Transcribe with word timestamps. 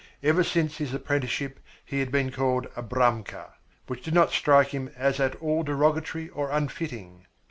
Ever 0.23 0.43
since 0.43 0.79
his 0.79 0.95
apprenticeship 0.95 1.59
he 1.85 1.99
had 1.99 2.11
been 2.11 2.31
called 2.31 2.65
"Abramka," 2.75 3.51
which 3.85 4.01
did 4.01 4.15
not 4.15 4.31
strike 4.31 4.69
him 4.69 4.89
as 4.97 5.19
at 5.19 5.35
all 5.35 5.61
derogatory 5.61 6.27
or 6.29 6.49
unfitting. 6.49 7.27